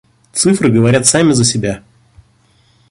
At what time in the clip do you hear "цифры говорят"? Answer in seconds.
0.33-1.05